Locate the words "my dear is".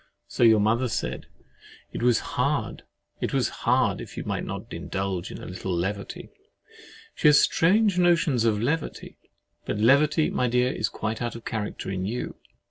10.31-10.89